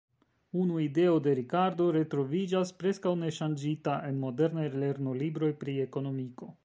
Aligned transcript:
Unu 0.61 0.77
ideo 0.83 1.19
de 1.25 1.33
Ricardo 1.39 1.89
retroviĝas 1.97 2.71
preskaŭ 2.85 3.11
neŝanĝita 3.25 3.99
en 4.09 4.21
modernaj 4.25 4.67
lernolibroj 4.85 5.55
pri 5.63 5.81
ekonomiko. 5.89 6.55